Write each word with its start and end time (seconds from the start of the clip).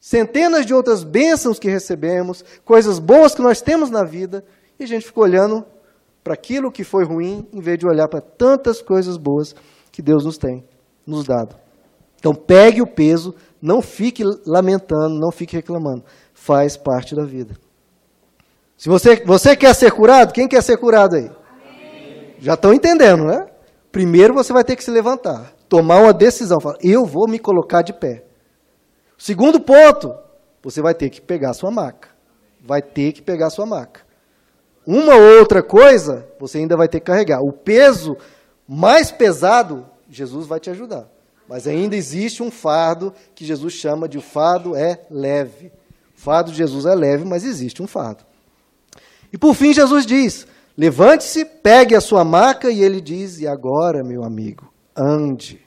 centenas 0.00 0.66
de 0.66 0.74
outras 0.74 1.02
bênçãos 1.04 1.58
que 1.58 1.68
recebemos, 1.68 2.44
coisas 2.64 2.98
boas 2.98 3.34
que 3.34 3.42
nós 3.42 3.60
temos 3.60 3.90
na 3.90 4.04
vida, 4.04 4.44
e 4.78 4.84
a 4.84 4.86
gente 4.86 5.06
fica 5.06 5.20
olhando 5.20 5.64
para 6.22 6.34
aquilo 6.34 6.72
que 6.72 6.84
foi 6.84 7.04
ruim, 7.04 7.46
em 7.52 7.60
vez 7.60 7.78
de 7.78 7.86
olhar 7.86 8.08
para 8.08 8.20
tantas 8.20 8.82
coisas 8.82 9.16
boas 9.16 9.54
que 9.92 10.02
Deus 10.02 10.24
nos 10.24 10.36
tem, 10.36 10.64
nos 11.06 11.24
dado. 11.24 11.56
Então 12.18 12.34
pegue 12.34 12.82
o 12.82 12.86
peso, 12.86 13.34
não 13.62 13.80
fique 13.80 14.24
lamentando, 14.44 15.18
não 15.18 15.30
fique 15.30 15.54
reclamando. 15.54 16.04
Faz 16.34 16.76
parte 16.76 17.14
da 17.14 17.24
vida. 17.24 17.54
Se 18.76 18.88
você, 18.88 19.24
você 19.24 19.56
quer 19.56 19.74
ser 19.74 19.92
curado, 19.92 20.32
quem 20.32 20.48
quer 20.48 20.62
ser 20.62 20.76
curado 20.76 21.16
aí? 21.16 21.30
Amém. 21.30 22.34
Já 22.38 22.54
estão 22.54 22.74
entendendo, 22.74 23.24
né? 23.24 23.46
Primeiro 23.90 24.34
você 24.34 24.52
vai 24.52 24.64
ter 24.64 24.76
que 24.76 24.84
se 24.84 24.90
levantar, 24.90 25.54
tomar 25.68 26.00
uma 26.00 26.12
decisão, 26.12 26.60
falar, 26.60 26.76
eu 26.82 27.06
vou 27.06 27.26
me 27.26 27.38
colocar 27.38 27.80
de 27.80 27.94
pé. 27.94 28.25
Segundo 29.18 29.60
ponto, 29.60 30.14
você 30.62 30.82
vai 30.82 30.94
ter 30.94 31.10
que 31.10 31.20
pegar 31.20 31.54
sua 31.54 31.70
maca. 31.70 32.08
Vai 32.60 32.82
ter 32.82 33.12
que 33.12 33.22
pegar 33.22 33.50
sua 33.50 33.66
maca. 33.66 34.00
Uma 34.86 35.14
outra 35.14 35.62
coisa, 35.62 36.28
você 36.38 36.58
ainda 36.58 36.76
vai 36.76 36.88
ter 36.88 37.00
que 37.00 37.06
carregar. 37.06 37.40
O 37.40 37.52
peso 37.52 38.16
mais 38.68 39.10
pesado, 39.10 39.86
Jesus 40.08 40.46
vai 40.46 40.60
te 40.60 40.70
ajudar. 40.70 41.08
Mas 41.48 41.66
ainda 41.66 41.96
existe 41.96 42.42
um 42.42 42.50
fardo 42.50 43.12
que 43.34 43.44
Jesus 43.44 43.74
chama 43.74 44.08
de 44.08 44.18
o 44.18 44.22
fardo 44.22 44.74
é 44.74 45.00
leve. 45.10 45.72
O 46.16 46.20
fardo 46.20 46.50
de 46.50 46.56
Jesus 46.56 46.86
é 46.86 46.94
leve, 46.94 47.24
mas 47.24 47.44
existe 47.44 47.82
um 47.82 47.86
fardo. 47.86 48.24
E 49.32 49.38
por 49.38 49.54
fim, 49.54 49.72
Jesus 49.72 50.06
diz: 50.06 50.46
levante-se, 50.76 51.44
pegue 51.44 51.94
a 51.94 52.00
sua 52.00 52.24
maca, 52.24 52.70
e 52.70 52.82
ele 52.82 53.00
diz: 53.00 53.38
e 53.38 53.46
agora, 53.46 54.02
meu 54.02 54.24
amigo, 54.24 54.72
ande. 54.96 55.64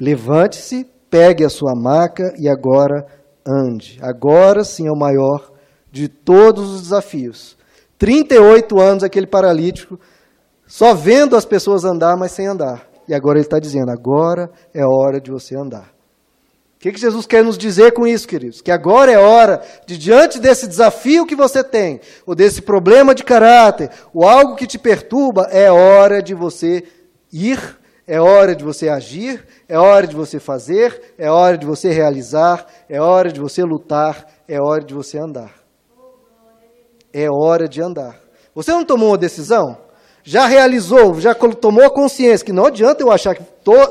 Levante-se, 0.00 0.86
pegue 1.10 1.44
a 1.44 1.48
sua 1.48 1.74
maca 1.74 2.34
e 2.38 2.48
agora 2.48 3.06
ande. 3.44 3.98
Agora 4.02 4.64
sim 4.64 4.86
é 4.86 4.92
o 4.92 4.96
maior 4.96 5.52
de 5.90 6.08
todos 6.08 6.74
os 6.74 6.82
desafios. 6.82 7.56
38 7.98 8.78
anos 8.80 9.02
aquele 9.02 9.26
paralítico, 9.26 9.98
só 10.66 10.94
vendo 10.94 11.36
as 11.36 11.44
pessoas 11.44 11.84
andar, 11.84 12.16
mas 12.16 12.32
sem 12.32 12.46
andar. 12.46 12.86
E 13.08 13.14
agora 13.14 13.38
ele 13.38 13.46
está 13.46 13.58
dizendo: 13.58 13.90
agora 13.90 14.50
é 14.74 14.84
hora 14.84 15.20
de 15.20 15.30
você 15.30 15.56
andar. 15.56 15.94
O 16.76 16.78
que, 16.78 16.92
que 16.92 17.00
Jesus 17.00 17.26
quer 17.26 17.42
nos 17.42 17.56
dizer 17.56 17.92
com 17.92 18.06
isso, 18.06 18.28
queridos? 18.28 18.60
Que 18.60 18.70
agora 18.70 19.10
é 19.10 19.18
hora 19.18 19.62
de, 19.86 19.96
diante 19.96 20.38
desse 20.38 20.68
desafio 20.68 21.24
que 21.24 21.34
você 21.34 21.64
tem, 21.64 22.00
ou 22.26 22.34
desse 22.34 22.60
problema 22.60 23.14
de 23.14 23.24
caráter, 23.24 23.90
ou 24.12 24.28
algo 24.28 24.54
que 24.54 24.66
te 24.66 24.78
perturba, 24.78 25.48
é 25.50 25.72
hora 25.72 26.22
de 26.22 26.34
você 26.34 26.84
ir, 27.32 27.78
é 28.06 28.20
hora 28.20 28.54
de 28.54 28.64
você 28.64 28.88
agir, 28.88 29.44
é 29.68 29.78
hora 29.78 30.06
de 30.06 30.14
você 30.14 30.38
fazer, 30.38 31.14
é 31.18 31.30
hora 31.30 31.58
de 31.58 31.66
você 31.66 31.90
realizar, 31.90 32.66
é 32.88 33.00
hora 33.00 33.32
de 33.32 33.40
você 33.40 33.62
lutar, 33.62 34.26
é 34.46 34.60
hora 34.60 34.84
de 34.84 34.94
você 34.94 35.18
andar. 35.18 35.52
É 37.12 37.28
hora 37.30 37.68
de 37.68 37.80
andar. 37.82 38.20
Você 38.54 38.70
não 38.70 38.84
tomou 38.84 39.08
uma 39.08 39.18
decisão? 39.18 39.86
já 40.26 40.44
realizou, 40.44 41.20
já 41.20 41.32
tomou 41.34 41.84
a 41.84 41.90
consciência 41.90 42.44
que 42.44 42.52
não 42.52 42.66
adianta 42.66 43.00
eu 43.00 43.12
achar 43.12 43.36
que 43.36 43.44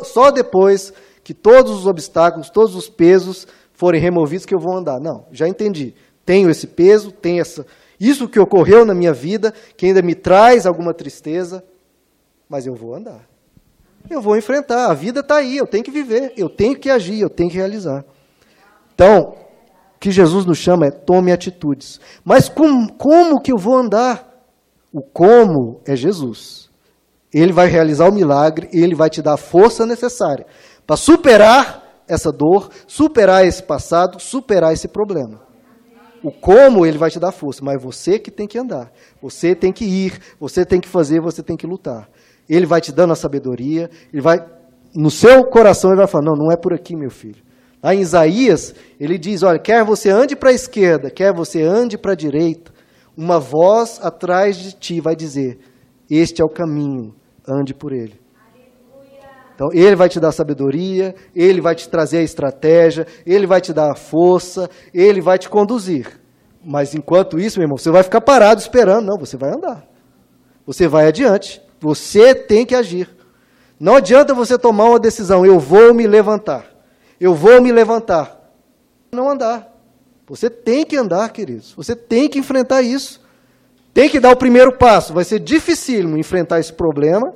só 0.03 0.29
depois 0.29 0.93
que 1.23 1.33
todos 1.33 1.71
os 1.71 1.87
obstáculos, 1.87 2.49
todos 2.49 2.75
os 2.75 2.89
pesos 2.89 3.47
forem 3.71 4.01
removidos 4.01 4.45
que 4.45 4.53
eu 4.53 4.59
vou 4.59 4.75
andar. 4.75 4.99
Não, 4.99 5.25
já 5.31 5.47
entendi. 5.47 5.95
Tenho 6.25 6.49
esse 6.49 6.67
peso, 6.67 7.09
tenho 7.09 7.39
essa, 7.39 7.65
isso 7.97 8.27
que 8.27 8.37
ocorreu 8.37 8.83
na 8.83 8.93
minha 8.93 9.13
vida, 9.13 9.53
que 9.77 9.85
ainda 9.85 10.01
me 10.01 10.13
traz 10.13 10.65
alguma 10.65 10.93
tristeza, 10.93 11.63
mas 12.49 12.67
eu 12.67 12.75
vou 12.75 12.93
andar. 12.93 13.25
Eu 14.09 14.21
vou 14.21 14.37
enfrentar. 14.37 14.89
A 14.89 14.93
vida 14.93 15.19
está 15.21 15.37
aí, 15.37 15.57
eu 15.57 15.67
tenho 15.67 15.83
que 15.83 15.91
viver, 15.91 16.33
eu 16.37 16.49
tenho 16.49 16.77
que 16.77 16.89
agir, 16.89 17.19
eu 17.19 17.29
tenho 17.29 17.49
que 17.49 17.57
realizar. 17.57 18.03
Então, 18.93 19.35
o 19.95 19.99
que 19.99 20.11
Jesus 20.11 20.45
nos 20.45 20.57
chama 20.57 20.87
é 20.87 20.91
tome 20.91 21.31
atitudes. 21.31 21.99
Mas 22.23 22.47
com, 22.47 22.87
como 22.87 23.41
que 23.41 23.51
eu 23.51 23.57
vou 23.57 23.75
andar? 23.75 24.27
O 24.93 25.01
como 25.01 25.81
é 25.85 25.95
Jesus. 25.95 26.69
Ele 27.33 27.51
vai 27.51 27.67
realizar 27.67 28.07
o 28.09 28.13
milagre 28.13 28.69
ele 28.71 28.95
vai 28.95 29.09
te 29.09 29.21
dar 29.21 29.33
a 29.33 29.37
força 29.37 29.85
necessária 29.85 30.45
para 30.87 30.95
superar 30.95 31.83
essa 32.07 32.31
dor, 32.31 32.69
superar 32.87 33.45
esse 33.45 33.61
passado, 33.61 34.21
superar 34.21 34.71
esse 34.71 34.87
problema. 34.87 35.41
O 36.23 36.31
como 36.31 36.85
ele 36.85 36.97
vai 36.97 37.09
te 37.09 37.19
dar 37.19 37.31
força, 37.31 37.63
mas 37.63 37.81
você 37.81 38.17
que 38.17 38.31
tem 38.31 38.47
que 38.47 38.57
andar. 38.57 38.91
Você 39.21 39.53
tem 39.53 39.71
que 39.71 39.85
ir, 39.85 40.19
você 40.39 40.65
tem 40.65 40.79
que 40.79 40.87
fazer, 40.87 41.19
você 41.19 41.43
tem 41.43 41.57
que 41.57 41.67
lutar. 41.67 42.09
Ele 42.49 42.65
vai 42.65 42.81
te 42.81 42.91
dando 42.91 43.13
a 43.13 43.15
sabedoria, 43.15 43.89
ele 44.11 44.21
vai 44.21 44.37
no 44.93 45.11
seu 45.11 45.43
coração 45.45 45.89
ele 45.91 45.97
vai 45.97 46.07
falar: 46.07 46.25
"Não, 46.25 46.35
não 46.35 46.51
é 46.51 46.55
por 46.55 46.73
aqui, 46.73 46.95
meu 46.95 47.09
filho". 47.09 47.43
Lá 47.83 47.93
em 47.93 47.99
Isaías, 47.99 48.73
ele 48.99 49.17
diz: 49.17 49.43
"Olha, 49.43 49.59
quer 49.59 49.83
você 49.83 50.09
ande 50.09 50.35
para 50.35 50.49
a 50.49 50.53
esquerda, 50.53 51.09
quer 51.09 51.33
você 51.33 51.61
ande 51.61 51.97
para 51.97 52.13
a 52.13 52.15
direita, 52.15 52.71
uma 53.17 53.39
voz 53.39 53.99
atrás 54.01 54.57
de 54.57 54.73
ti 54.73 54.99
vai 54.99 55.15
dizer: 55.15 55.59
Este 56.09 56.41
é 56.41 56.45
o 56.45 56.49
caminho, 56.49 57.15
ande 57.47 57.73
por 57.73 57.93
ele. 57.93 58.19
Então, 59.55 59.69
ele 59.71 59.95
vai 59.95 60.09
te 60.09 60.19
dar 60.19 60.33
sabedoria, 60.33 61.15
ele 61.33 61.61
vai 61.61 61.73
te 61.73 61.87
trazer 61.87 62.17
a 62.17 62.23
estratégia, 62.23 63.07
ele 63.25 63.47
vai 63.47 63.61
te 63.61 63.71
dar 63.71 63.89
a 63.89 63.95
força, 63.95 64.69
ele 64.93 65.21
vai 65.21 65.39
te 65.39 65.47
conduzir. 65.47 66.19
Mas 66.61 66.93
enquanto 66.93 67.39
isso, 67.39 67.57
meu 67.57 67.65
irmão, 67.65 67.77
você 67.77 67.89
vai 67.89 68.03
ficar 68.03 68.19
parado 68.19 68.59
esperando. 68.59 69.05
Não, 69.05 69.17
você 69.17 69.37
vai 69.37 69.51
andar. 69.51 69.87
Você 70.65 70.89
vai 70.89 71.07
adiante. 71.07 71.61
Você 71.85 72.33
tem 72.33 72.65
que 72.65 72.73
agir. 72.73 73.07
Não 73.79 73.97
adianta 73.97 74.33
você 74.33 74.57
tomar 74.57 74.85
uma 74.85 74.99
decisão, 74.99 75.45
eu 75.45 75.59
vou 75.59 75.93
me 75.93 76.07
levantar. 76.07 76.65
Eu 77.21 77.35
vou 77.35 77.61
me 77.61 77.71
levantar. 77.71 78.41
Não 79.11 79.29
andar. 79.29 79.71
Você 80.25 80.49
tem 80.49 80.83
que 80.83 80.97
andar, 80.97 81.29
queridos. 81.29 81.73
Você 81.73 81.95
tem 81.95 82.27
que 82.27 82.39
enfrentar 82.39 82.81
isso. 82.81 83.21
Tem 83.93 84.09
que 84.09 84.19
dar 84.19 84.31
o 84.31 84.35
primeiro 84.35 84.71
passo. 84.71 85.13
Vai 85.13 85.23
ser 85.23 85.37
dificílimo 85.37 86.17
enfrentar 86.17 86.59
esse 86.59 86.73
problema 86.73 87.31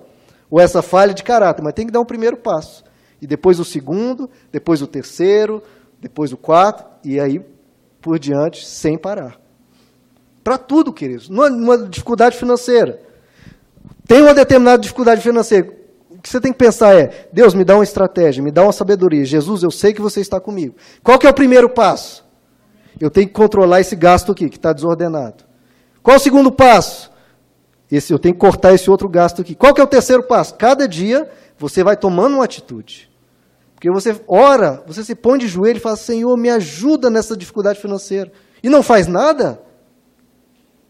ou 0.50 0.60
essa 0.60 0.82
falha 0.82 1.14
de 1.14 1.22
caráter, 1.22 1.62
mas 1.62 1.74
tem 1.76 1.86
que 1.86 1.94
dar 1.94 2.02
um 2.02 2.06
primeiro 2.06 2.36
passo. 2.36 2.84
E 3.22 3.28
depois 3.28 3.60
o 3.60 3.64
segundo, 3.66 4.28
depois 4.52 4.82
o 4.82 4.88
terceiro, 4.88 5.62
depois 6.02 6.34
o 6.34 6.38
quarto, 6.38 6.84
e 7.06 7.20
aí 7.20 7.40
por 8.02 8.18
diante, 8.18 8.66
sem 8.66 8.98
parar. 8.98 9.40
Para 10.44 10.58
tudo, 10.58 10.92
queridos. 10.92 11.30
Numa 11.30 11.78
dificuldade 11.78 12.36
financeira. 12.36 13.09
Tem 14.10 14.24
uma 14.24 14.34
determinada 14.34 14.82
dificuldade 14.82 15.22
financeira. 15.22 15.72
O 16.10 16.18
que 16.18 16.28
você 16.28 16.42
tem 16.42 16.52
que 16.52 16.58
pensar 16.58 16.96
é: 16.96 17.30
Deus, 17.32 17.54
me 17.54 17.64
dá 17.64 17.76
uma 17.76 17.84
estratégia, 17.84 18.42
me 18.42 18.50
dá 18.50 18.64
uma 18.64 18.72
sabedoria. 18.72 19.24
Jesus, 19.24 19.62
eu 19.62 19.70
sei 19.70 19.94
que 19.94 20.02
você 20.02 20.20
está 20.20 20.40
comigo. 20.40 20.76
Qual 21.04 21.20
que 21.20 21.28
é 21.28 21.30
o 21.30 21.34
primeiro 21.34 21.70
passo? 21.70 22.28
Eu 23.00 23.12
tenho 23.12 23.28
que 23.28 23.34
controlar 23.34 23.82
esse 23.82 23.96
gasto 23.96 24.32
aqui, 24.32 24.50
que 24.50 24.58
está 24.58 24.74
desordenado. 24.74 25.44
Qual 26.02 26.18
o 26.18 26.20
segundo 26.20 26.52
passo? 26.52 27.12
Esse, 27.92 28.12
eu 28.12 28.18
tenho 28.18 28.34
que 28.34 28.40
cortar 28.40 28.74
esse 28.74 28.90
outro 28.90 29.08
gasto 29.08 29.44
aqui. 29.44 29.54
Qual 29.54 29.76
que 29.76 29.80
é 29.80 29.84
o 29.84 29.88
terceiro 29.88 30.24
passo? 30.24 30.56
Cada 30.56 30.88
dia 30.88 31.30
você 31.60 31.84
vai 31.84 31.96
tomando 31.96 32.34
uma 32.34 32.46
atitude. 32.46 33.12
Porque 33.76 33.92
você 33.92 34.20
ora, 34.28 34.84
você 34.88 35.04
se 35.04 35.14
põe 35.14 35.38
de 35.38 35.48
joelho 35.48 35.78
e 35.78 35.80
fala, 35.80 35.96
Senhor, 35.96 36.36
me 36.36 36.50
ajuda 36.50 37.12
nessa 37.12 37.38
dificuldade 37.38 37.80
financeira. 37.80 38.32
E 38.64 38.70
não 38.70 38.82
faz 38.82 39.06
nada? 39.06 39.62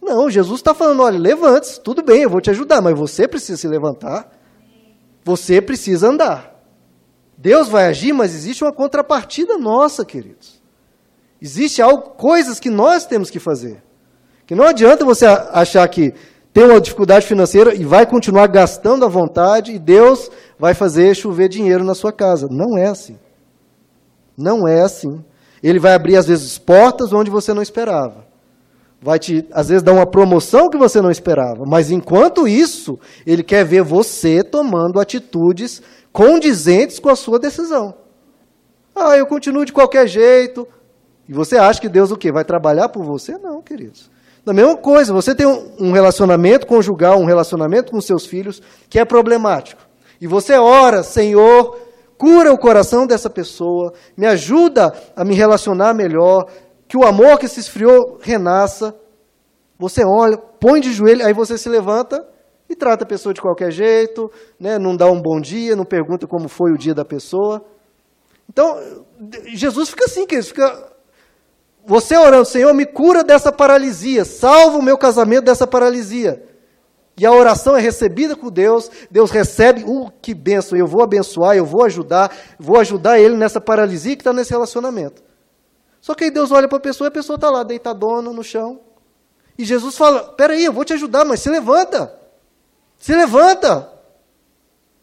Não, 0.09 0.27
Jesus 0.27 0.59
está 0.59 0.73
falando, 0.73 1.03
olha, 1.03 1.19
levante-se, 1.19 1.79
tudo 1.79 2.01
bem, 2.01 2.23
eu 2.23 2.29
vou 2.31 2.41
te 2.41 2.49
ajudar, 2.49 2.81
mas 2.81 2.97
você 2.97 3.27
precisa 3.27 3.59
se 3.59 3.67
levantar. 3.67 4.27
Você 5.23 5.61
precisa 5.61 6.09
andar. 6.09 6.59
Deus 7.37 7.67
vai 7.67 7.85
agir, 7.85 8.11
mas 8.11 8.33
existe 8.33 8.63
uma 8.63 8.73
contrapartida 8.73 9.55
nossa, 9.59 10.03
queridos. 10.03 10.59
Existe 11.39 11.79
algo, 11.79 12.09
coisas 12.15 12.59
que 12.59 12.71
nós 12.71 13.05
temos 13.05 13.29
que 13.29 13.37
fazer. 13.37 13.83
Que 14.47 14.55
não 14.55 14.65
adianta 14.65 15.05
você 15.05 15.27
achar 15.27 15.87
que 15.87 16.11
tem 16.51 16.63
uma 16.63 16.81
dificuldade 16.81 17.27
financeira 17.27 17.75
e 17.75 17.85
vai 17.85 18.07
continuar 18.07 18.47
gastando 18.47 19.05
à 19.05 19.07
vontade 19.07 19.73
e 19.73 19.77
Deus 19.77 20.31
vai 20.57 20.73
fazer 20.73 21.15
chover 21.15 21.49
dinheiro 21.49 21.83
na 21.83 21.93
sua 21.93 22.11
casa. 22.11 22.47
Não 22.49 22.75
é 22.75 22.87
assim. 22.87 23.19
Não 24.35 24.67
é 24.67 24.81
assim. 24.81 25.23
Ele 25.61 25.77
vai 25.77 25.93
abrir, 25.93 26.15
às 26.15 26.25
vezes, 26.25 26.57
portas 26.57 27.13
onde 27.13 27.29
você 27.29 27.53
não 27.53 27.61
esperava. 27.61 28.28
Vai 29.01 29.17
te, 29.17 29.45
às 29.51 29.69
vezes, 29.69 29.81
dar 29.81 29.93
uma 29.93 30.05
promoção 30.05 30.69
que 30.69 30.77
você 30.77 31.01
não 31.01 31.09
esperava. 31.09 31.65
Mas, 31.65 31.89
enquanto 31.89 32.47
isso, 32.47 32.99
ele 33.25 33.43
quer 33.43 33.63
ver 33.63 33.81
você 33.81 34.43
tomando 34.43 34.99
atitudes 34.99 35.81
condizentes 36.11 36.99
com 36.99 37.09
a 37.09 37.15
sua 37.15 37.39
decisão. 37.39 37.93
Ah, 38.93 39.17
eu 39.17 39.25
continuo 39.25 39.63
de 39.63 39.71
qualquer 39.71 40.07
jeito. 40.07 40.67
E 41.27 41.33
você 41.33 41.57
acha 41.57 41.79
que 41.79 41.87
Deus 41.87 42.11
o 42.11 42.17
quê? 42.17 42.31
Vai 42.31 42.43
trabalhar 42.43 42.89
por 42.89 43.03
você? 43.03 43.37
Não, 43.37 43.61
queridos. 43.61 44.09
Da 44.43 44.51
mesma 44.51 44.75
coisa, 44.75 45.13
você 45.13 45.35
tem 45.35 45.45
um 45.45 45.91
relacionamento 45.91 46.65
conjugal, 46.65 47.19
um 47.19 47.25
relacionamento 47.25 47.91
com 47.91 48.01
seus 48.01 48.25
filhos 48.25 48.61
que 48.89 48.97
é 48.97 49.05
problemático. 49.05 49.81
E 50.19 50.27
você 50.27 50.57
ora, 50.57 51.03
Senhor, 51.03 51.77
cura 52.17 52.51
o 52.51 52.57
coração 52.57 53.05
dessa 53.05 53.29
pessoa, 53.29 53.93
me 54.17 54.25
ajuda 54.25 54.93
a 55.15 55.23
me 55.23 55.35
relacionar 55.35 55.93
melhor, 55.93 56.47
que 56.89 56.97
o 56.97 57.05
amor 57.05 57.37
que 57.37 57.47
se 57.47 57.59
esfriou 57.59 58.17
renasça. 58.19 58.95
Você 59.77 60.03
olha, 60.03 60.35
põe 60.37 60.81
de 60.81 60.91
joelho, 60.91 61.23
aí 61.23 61.31
você 61.31 61.55
se 61.57 61.69
levanta 61.69 62.27
e 62.67 62.75
trata 62.75 63.03
a 63.03 63.07
pessoa 63.07 63.31
de 63.31 63.39
qualquer 63.39 63.71
jeito, 63.71 64.29
né? 64.59 64.77
não 64.77 64.97
dá 64.97 65.05
um 65.05 65.21
bom 65.21 65.39
dia, 65.39 65.75
não 65.75 65.85
pergunta 65.85 66.27
como 66.27 66.49
foi 66.49 66.71
o 66.71 66.77
dia 66.77 66.93
da 66.93 67.05
pessoa. 67.05 67.63
Então, 68.49 68.77
Jesus 69.45 69.89
fica 69.89 70.05
assim, 70.05 70.25
que 70.25 70.35
ele 70.35 70.43
fica 70.43 70.91
Você 71.85 72.17
orando, 72.17 72.45
Senhor, 72.45 72.73
me 72.73 72.85
cura 72.85 73.23
dessa 73.23 73.51
paralisia, 73.51 74.25
salva 74.25 74.79
o 74.79 74.81
meu 74.81 74.97
casamento 74.97 75.45
dessa 75.45 75.67
paralisia. 75.67 76.43
E 77.17 77.25
a 77.25 77.31
oração 77.31 77.77
é 77.77 77.81
recebida 77.81 78.35
por 78.35 78.49
Deus, 78.49 78.89
Deus 79.11 79.29
recebe, 79.29 79.83
uh, 79.83 80.11
que 80.21 80.33
benção, 80.33 80.77
eu 80.77 80.87
vou 80.87 81.03
abençoar, 81.03 81.55
eu 81.55 81.65
vou 81.65 81.83
ajudar, 81.85 82.35
vou 82.57 82.79
ajudar 82.79 83.19
ele 83.19 83.35
nessa 83.35 83.61
paralisia 83.61 84.15
que 84.15 84.21
está 84.21 84.33
nesse 84.33 84.51
relacionamento. 84.51 85.28
Só 86.01 86.13
que 86.15 86.25
aí 86.25 86.31
Deus 86.31 86.51
olha 86.51 86.67
para 86.67 86.77
a 86.77 86.81
pessoa 86.81 87.07
e 87.07 87.09
a 87.09 87.11
pessoa 87.11 87.35
está 87.35 87.49
lá, 87.49 87.63
deitadona 87.63 88.31
no 88.31 88.43
chão. 88.43 88.79
E 89.57 89.65
Jesus 89.65 89.97
fala: 89.97 90.23
Peraí, 90.33 90.63
eu 90.63 90.73
vou 90.73 90.85
te 90.85 90.93
ajudar, 90.93 91.25
mas 91.25 91.41
se 91.41 91.49
levanta. 91.49 92.17
Se 92.97 93.13
levanta. 93.13 93.91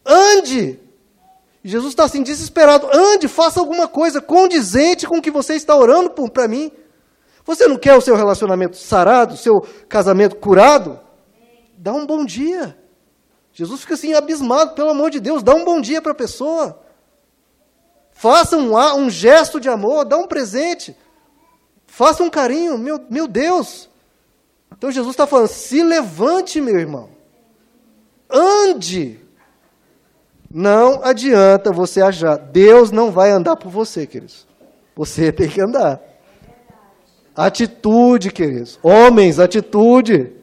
Ande. 0.05 0.79
E 1.63 1.69
Jesus 1.69 1.91
está 1.91 2.05
assim, 2.05 2.23
desesperado. 2.23 2.87
Ande, 2.91 3.27
faça 3.27 3.59
alguma 3.59 3.87
coisa 3.87 4.21
condizente 4.21 5.05
com 5.05 5.17
o 5.17 5.21
que 5.21 5.29
você 5.29 5.55
está 5.55 5.75
orando 5.75 6.09
para 6.29 6.47
mim. 6.47 6.71
Você 7.45 7.67
não 7.67 7.77
quer 7.77 7.95
o 7.95 8.01
seu 8.01 8.15
relacionamento 8.15 8.77
sarado, 8.77 9.33
o 9.33 9.37
seu 9.37 9.61
casamento 9.87 10.35
curado? 10.35 10.99
Dá 11.77 11.93
um 11.93 12.05
bom 12.05 12.25
dia. 12.25 12.77
Jesus 13.53 13.81
fica 13.81 13.93
assim 13.93 14.13
abismado, 14.13 14.75
pelo 14.75 14.89
amor 14.89 15.09
de 15.09 15.19
Deus, 15.19 15.41
dá 15.41 15.55
um 15.55 15.63
bom 15.63 15.79
dia 15.81 16.01
para 16.01 16.11
a 16.11 16.15
pessoa. 16.15 16.79
Faça 18.17 18.57
um, 18.57 18.75
um 18.75 19.11
gesto 19.11 19.59
de 19.59 19.69
amor, 19.69 20.03
dá 20.03 20.17
um 20.17 20.25
presente. 20.25 20.97
Faça 21.85 22.23
um 22.23 22.31
carinho, 22.31 22.75
meu, 22.75 22.99
meu 23.11 23.27
Deus. 23.27 23.87
Então 24.75 24.89
Jesus 24.91 25.13
está 25.13 25.27
falando: 25.27 25.49
se 25.49 25.83
levante, 25.83 26.59
meu 26.59 26.79
irmão. 26.79 27.09
Ande. 28.27 29.19
Não 30.49 31.03
adianta 31.03 31.71
você 31.71 32.01
achar. 32.01 32.37
Deus 32.37 32.89
não 32.89 33.11
vai 33.11 33.29
andar 33.29 33.55
por 33.55 33.69
você, 33.69 34.07
queridos. 34.07 34.47
Você 34.95 35.29
tem 35.31 35.47
que 35.47 35.61
andar. 35.61 36.01
Atitude, 37.35 38.31
queridos. 38.31 38.79
Homens, 38.81 39.39
atitude. 39.39 40.33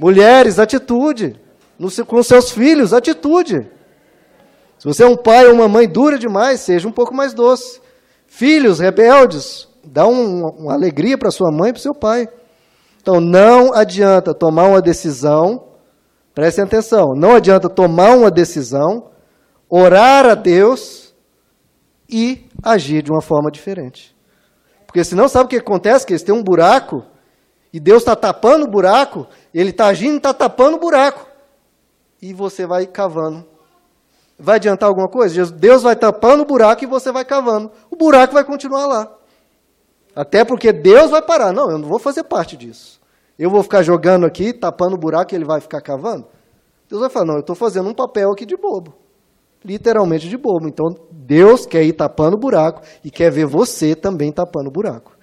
Mulheres, 0.00 0.58
atitude. 0.58 1.38
No, 1.78 1.90
com 2.06 2.22
seus 2.22 2.50
filhos, 2.50 2.94
atitude. 2.94 3.70
Se 4.84 4.88
você 4.88 5.02
é 5.02 5.06
um 5.06 5.16
pai 5.16 5.46
ou 5.46 5.54
uma 5.54 5.66
mãe 5.66 5.88
dura 5.88 6.18
demais, 6.18 6.60
seja 6.60 6.86
um 6.86 6.92
pouco 6.92 7.14
mais 7.14 7.32
doce. 7.32 7.80
Filhos 8.26 8.80
rebeldes, 8.80 9.66
dá 9.82 10.06
um, 10.06 10.46
uma 10.46 10.74
alegria 10.74 11.16
para 11.16 11.30
sua 11.30 11.50
mãe 11.50 11.70
e 11.70 11.72
para 11.72 11.80
seu 11.80 11.94
pai. 11.94 12.28
Então 13.00 13.18
não 13.18 13.72
adianta 13.72 14.34
tomar 14.34 14.64
uma 14.64 14.82
decisão, 14.82 15.68
prestem 16.34 16.64
atenção, 16.64 17.14
não 17.16 17.34
adianta 17.34 17.66
tomar 17.70 18.14
uma 18.14 18.30
decisão, 18.30 19.08
orar 19.70 20.26
a 20.26 20.34
Deus 20.34 21.14
e 22.06 22.46
agir 22.62 23.02
de 23.02 23.10
uma 23.10 23.22
forma 23.22 23.50
diferente. 23.50 24.14
Porque 24.86 25.02
senão 25.02 25.30
sabe 25.30 25.46
o 25.46 25.48
que 25.48 25.56
acontece? 25.56 26.04
Que 26.04 26.12
eles 26.12 26.22
têm 26.22 26.34
um 26.34 26.42
buraco 26.42 27.02
e 27.72 27.80
Deus 27.80 28.02
está 28.02 28.14
tapando 28.14 28.66
o 28.66 28.70
buraco, 28.70 29.26
ele 29.54 29.70
está 29.70 29.86
agindo 29.86 30.12
e 30.12 30.18
está 30.18 30.34
tapando 30.34 30.76
o 30.76 30.80
buraco. 30.80 31.26
E 32.20 32.34
você 32.34 32.66
vai 32.66 32.86
cavando. 32.86 33.53
Vai 34.38 34.56
adiantar 34.56 34.88
alguma 34.88 35.08
coisa? 35.08 35.46
Deus 35.52 35.82
vai 35.82 35.94
tapando 35.94 36.42
o 36.42 36.46
buraco 36.46 36.82
e 36.82 36.86
você 36.86 37.12
vai 37.12 37.24
cavando. 37.24 37.70
O 37.90 37.96
buraco 37.96 38.34
vai 38.34 38.44
continuar 38.44 38.86
lá. 38.86 39.16
Até 40.14 40.44
porque 40.44 40.72
Deus 40.72 41.10
vai 41.10 41.22
parar. 41.22 41.52
Não, 41.52 41.70
eu 41.70 41.78
não 41.78 41.88
vou 41.88 41.98
fazer 41.98 42.24
parte 42.24 42.56
disso. 42.56 43.00
Eu 43.38 43.50
vou 43.50 43.62
ficar 43.62 43.82
jogando 43.82 44.24
aqui, 44.26 44.52
tapando 44.52 44.94
o 44.94 44.98
buraco 44.98 45.34
e 45.34 45.36
ele 45.36 45.44
vai 45.44 45.60
ficar 45.60 45.80
cavando? 45.80 46.26
Deus 46.88 47.00
vai 47.00 47.10
falar: 47.10 47.26
não, 47.26 47.34
eu 47.34 47.40
estou 47.40 47.56
fazendo 47.56 47.88
um 47.88 47.94
papel 47.94 48.30
aqui 48.30 48.46
de 48.46 48.56
bobo. 48.56 48.94
Literalmente 49.64 50.28
de 50.28 50.36
bobo. 50.36 50.68
Então 50.68 50.94
Deus 51.10 51.66
quer 51.66 51.82
ir 51.82 51.94
tapando 51.94 52.36
o 52.36 52.40
buraco 52.40 52.82
e 53.04 53.10
quer 53.10 53.30
ver 53.30 53.46
você 53.46 53.94
também 53.94 54.30
tapando 54.30 54.68
o 54.68 54.72
buraco. 54.72 55.16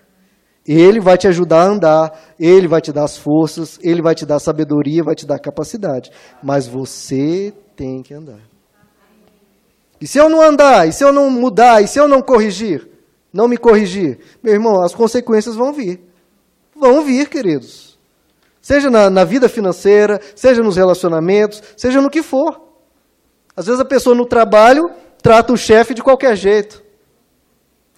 Ele 0.65 0.99
vai 0.99 1.17
te 1.17 1.27
ajudar 1.27 1.63
a 1.63 1.65
andar, 1.65 2.19
ele 2.39 2.67
vai 2.67 2.81
te 2.81 2.91
dar 2.91 3.03
as 3.03 3.17
forças, 3.17 3.79
ele 3.81 4.01
vai 4.01 4.13
te 4.13 4.25
dar 4.25 4.39
sabedoria, 4.39 5.03
vai 5.03 5.15
te 5.15 5.25
dar 5.25 5.39
capacidade. 5.39 6.11
Mas 6.43 6.67
você 6.67 7.53
tem 7.75 8.03
que 8.03 8.13
andar. 8.13 8.50
E 10.01 10.07
se 10.07 10.17
eu 10.17 10.27
não 10.27 10.41
andar, 10.41 10.87
e 10.87 10.91
se 10.91 11.03
eu 11.03 11.13
não 11.13 11.29
mudar, 11.29 11.83
e 11.83 11.87
se 11.87 11.99
eu 11.99 12.07
não 12.07 12.23
corrigir, 12.23 12.89
não 13.31 13.47
me 13.47 13.55
corrigir, 13.55 14.17
meu 14.41 14.53
irmão, 14.53 14.81
as 14.81 14.95
consequências 14.95 15.55
vão 15.55 15.71
vir. 15.71 16.01
Vão 16.75 17.03
vir, 17.03 17.29
queridos. 17.29 17.99
Seja 18.59 18.89
na, 18.89 19.09
na 19.09 19.23
vida 19.23 19.47
financeira, 19.47 20.19
seja 20.35 20.63
nos 20.63 20.75
relacionamentos, 20.75 21.61
seja 21.77 22.01
no 22.01 22.09
que 22.09 22.23
for. 22.23 22.59
Às 23.55 23.67
vezes 23.67 23.79
a 23.79 23.85
pessoa 23.85 24.15
no 24.15 24.25
trabalho 24.25 24.89
trata 25.21 25.53
o 25.53 25.57
chefe 25.57 25.93
de 25.93 26.01
qualquer 26.01 26.35
jeito. 26.35 26.83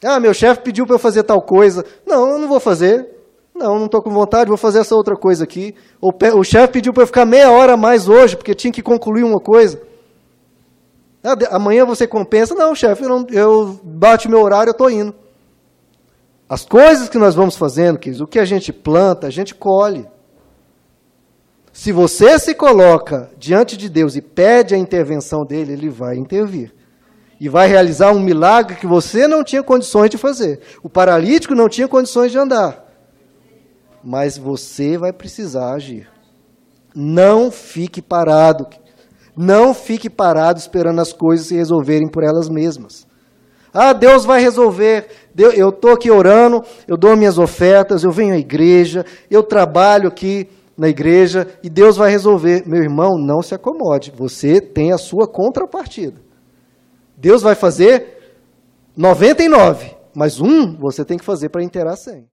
Ah, 0.03 0.19
meu 0.19 0.33
chefe 0.33 0.61
pediu 0.61 0.85
para 0.85 0.95
eu 0.95 0.99
fazer 0.99 1.23
tal 1.23 1.41
coisa. 1.41 1.85
Não, 2.05 2.29
eu 2.31 2.37
não 2.37 2.49
vou 2.49 2.59
fazer. 2.59 3.09
Não, 3.55 3.77
não 3.77 3.85
estou 3.85 4.01
com 4.01 4.09
vontade, 4.09 4.49
vou 4.49 4.57
fazer 4.57 4.79
essa 4.79 4.95
outra 4.95 5.15
coisa 5.15 5.45
aqui. 5.45 5.73
O, 6.01 6.11
o 6.37 6.43
chefe 6.43 6.73
pediu 6.73 6.91
para 6.91 7.03
eu 7.03 7.07
ficar 7.07 7.25
meia 7.25 7.49
hora 7.51 7.73
a 7.73 7.77
mais 7.77 8.09
hoje, 8.09 8.35
porque 8.35 8.53
tinha 8.53 8.73
que 8.73 8.81
concluir 8.81 9.23
uma 9.23 9.39
coisa. 9.39 9.81
Ah, 11.23 11.35
amanhã 11.55 11.85
você 11.85 12.05
compensa. 12.05 12.53
Não, 12.53 12.75
chefe, 12.75 13.03
eu, 13.03 13.27
eu 13.31 13.79
bate 13.83 14.27
meu 14.27 14.41
horário, 14.41 14.69
eu 14.69 14.73
estou 14.73 14.91
indo. 14.91 15.15
As 16.49 16.65
coisas 16.65 17.09
que 17.09 17.17
nós 17.17 17.33
vamos 17.33 17.55
fazendo, 17.55 17.99
o 18.21 18.27
que 18.27 18.39
a 18.39 18.45
gente 18.45 18.73
planta, 18.73 19.27
a 19.27 19.29
gente 19.29 19.55
colhe. 19.55 20.05
Se 21.71 21.91
você 21.91 22.37
se 22.37 22.53
coloca 22.53 23.31
diante 23.37 23.75
de 23.75 23.89
Deus 23.89 24.15
e 24.15 24.21
pede 24.21 24.75
a 24.75 24.77
intervenção 24.77 25.43
dele, 25.43 25.73
ele 25.73 25.89
vai 25.89 26.15
intervir 26.15 26.71
e 27.39 27.49
vai 27.49 27.67
realizar 27.67 28.11
um 28.11 28.19
milagre 28.19 28.77
que 28.77 28.85
você 28.85 29.27
não 29.27 29.43
tinha 29.43 29.63
condições 29.63 30.09
de 30.09 30.17
fazer. 30.17 30.61
O 30.83 30.89
paralítico 30.89 31.55
não 31.55 31.67
tinha 31.67 31.87
condições 31.87 32.31
de 32.31 32.37
andar. 32.37 32.85
Mas 34.03 34.37
você 34.37 34.97
vai 34.97 35.11
precisar 35.11 35.73
agir. 35.73 36.07
Não 36.95 37.49
fique 37.49 38.01
parado. 38.01 38.67
Não 39.35 39.73
fique 39.73 40.09
parado 40.09 40.59
esperando 40.59 40.99
as 41.01 41.11
coisas 41.11 41.47
se 41.47 41.55
resolverem 41.55 42.07
por 42.07 42.23
elas 42.23 42.49
mesmas. 42.49 43.07
Ah, 43.73 43.91
Deus 43.91 44.23
vai 44.23 44.39
resolver. 44.39 45.07
Eu 45.35 45.69
estou 45.69 45.91
aqui 45.91 46.11
orando, 46.11 46.63
eu 46.87 46.95
dou 46.95 47.17
minhas 47.17 47.39
ofertas, 47.39 48.03
eu 48.03 48.11
venho 48.11 48.35
à 48.35 48.37
igreja, 48.37 49.03
eu 49.31 49.41
trabalho 49.41 50.07
aqui 50.07 50.47
na 50.77 50.87
igreja 50.87 51.47
e 51.63 51.69
Deus 51.69 51.97
vai 51.97 52.11
resolver. 52.11 52.63
Meu 52.67 52.83
irmão, 52.83 53.17
não 53.17 53.41
se 53.41 53.55
acomode. 53.55 54.13
Você 54.15 54.61
tem 54.61 54.91
a 54.91 54.97
sua 54.97 55.27
contrapartida. 55.27 56.21
Deus 57.17 57.41
vai 57.41 57.55
fazer 57.55 58.37
99, 58.95 59.95
mas 60.15 60.39
um 60.39 60.75
você 60.77 61.03
tem 61.03 61.17
que 61.17 61.25
fazer 61.25 61.49
para 61.49 61.63
inteirar 61.63 61.95
100. 61.95 62.27